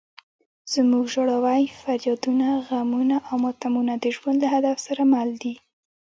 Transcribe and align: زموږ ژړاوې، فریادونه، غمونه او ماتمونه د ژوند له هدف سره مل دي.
زموږ 0.73 1.05
ژړاوې، 1.13 1.61
فریادونه، 1.81 2.47
غمونه 2.67 3.17
او 3.27 3.35
ماتمونه 3.43 3.93
د 3.97 4.05
ژوند 4.15 4.37
له 4.43 4.47
هدف 4.55 4.77
سره 4.87 5.01
مل 5.13 5.29
دي. 5.43 5.53